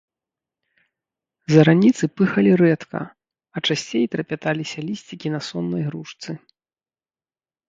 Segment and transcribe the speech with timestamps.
[1.55, 3.01] Зараніцы пыхалі рэдка,
[3.55, 6.31] а часцей трапяталіся лісцікі на соннай грушцы.